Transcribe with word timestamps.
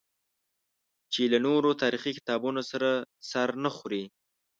چې 1.13 1.21
له 1.31 1.39
نورو 1.47 1.69
تاریخي 1.81 2.11
کتابونو 2.17 2.61
سره 2.71 2.89
سر 3.31 3.49
نه 3.63 3.69
خوري. 3.75 4.03